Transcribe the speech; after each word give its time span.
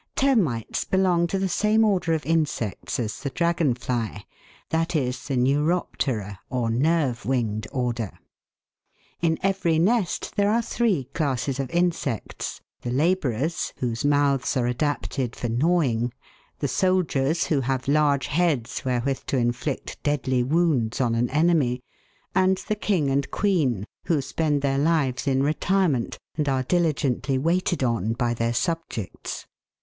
Termites 0.15 0.83
belong 0.83 1.27
to 1.27 1.37
the 1.37 1.47
same 1.47 1.85
order 1.85 2.13
of 2.15 2.25
insects 2.25 2.99
as 2.99 3.19
the 3.19 3.29
dragon 3.29 3.75
fly, 3.75 4.25
that 4.69 4.95
is, 4.95 5.27
the 5.27 5.37
Neuroptera, 5.37 6.39
or 6.49 6.71
nerve 6.71 7.23
winged 7.23 7.67
order. 7.71 8.17
In 9.21 9.37
every 9.43 9.77
nest 9.77 10.35
there 10.35 10.49
are 10.49 10.63
three 10.63 11.03
classes 11.13 11.59
of 11.59 11.69
insects 11.69 12.61
the 12.81 12.89
labourers 12.89 13.67
(Fig. 13.67 13.75
39), 13.75 13.89
whose 13.91 14.03
mouths 14.05 14.57
are 14.57 14.65
adapted 14.65 15.35
for 15.35 15.49
gnawing; 15.49 16.11
196 16.59 16.81
THE 16.81 16.87
WORLD'S 16.91 17.11
LUMBER 17.15 17.21
ROOM. 17.21 17.27
the 17.27 17.33
soldiers, 17.37 17.45
who 17.45 17.61
have 17.61 17.87
large 17.87 18.25
heads 18.25 18.79
wherewith 18.83 19.19
to 19.27 19.37
inflict 19.37 20.01
deadly 20.01 20.41
wounds 20.41 20.99
on 20.99 21.13
an 21.13 21.29
enemy; 21.29 21.83
and 22.33 22.57
the 22.67 22.73
king 22.75 23.11
and 23.11 23.29
queen, 23.29 23.85
who 24.05 24.19
spend 24.19 24.63
their 24.63 24.79
lives 24.79 25.27
in 25.27 25.43
retirement, 25.43 26.17
and 26.35 26.49
are 26.49 26.63
diligently 26.63 27.37
waited 27.37 27.83
on 27.83 28.13
by 28.13 28.33
their 28.33 28.53
subjects. 28.55 29.45